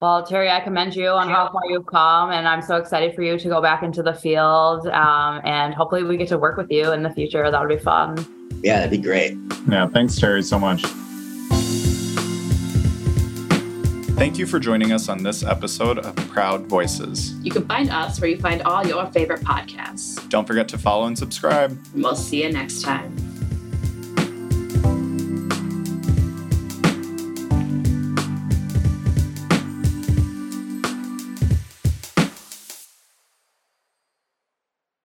Well, 0.00 0.26
Terry, 0.26 0.50
I 0.50 0.60
commend 0.60 0.94
you 0.94 1.08
on 1.08 1.28
how 1.30 1.50
far 1.50 1.62
you've 1.70 1.86
come, 1.86 2.30
and 2.30 2.46
I'm 2.46 2.60
so 2.60 2.76
excited 2.76 3.14
for 3.14 3.22
you 3.22 3.38
to 3.38 3.48
go 3.48 3.62
back 3.62 3.82
into 3.82 4.02
the 4.02 4.12
field. 4.12 4.86
Um, 4.88 5.40
and 5.44 5.72
hopefully, 5.72 6.02
we 6.02 6.18
get 6.18 6.28
to 6.28 6.38
work 6.38 6.58
with 6.58 6.70
you 6.70 6.92
in 6.92 7.02
the 7.02 7.10
future. 7.10 7.50
That 7.50 7.58
would 7.60 7.70
be 7.70 7.82
fun. 7.82 8.14
Yeah, 8.62 8.76
that'd 8.76 8.90
be 8.90 8.98
great. 8.98 9.38
Yeah, 9.68 9.86
thanks, 9.86 10.16
Terry, 10.16 10.42
so 10.42 10.58
much. 10.58 10.82
Thank 14.16 14.38
you 14.38 14.46
for 14.46 14.58
joining 14.58 14.92
us 14.92 15.08
on 15.10 15.22
this 15.22 15.42
episode 15.42 15.98
of 15.98 16.16
Proud 16.28 16.66
Voices. 16.66 17.34
You 17.42 17.50
can 17.50 17.66
find 17.66 17.90
us 17.90 18.18
where 18.20 18.30
you 18.30 18.38
find 18.38 18.62
all 18.62 18.86
your 18.86 19.06
favorite 19.12 19.42
podcasts. 19.42 20.26
Don't 20.30 20.46
forget 20.46 20.68
to 20.68 20.78
follow 20.78 21.06
and 21.06 21.18
subscribe. 21.18 21.78
We'll 21.94 22.16
see 22.16 22.42
you 22.42 22.50
next 22.50 22.82
time. 22.82 23.25